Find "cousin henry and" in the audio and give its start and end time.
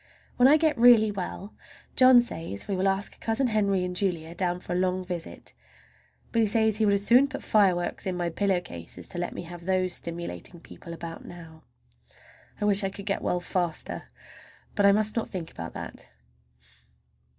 3.19-3.95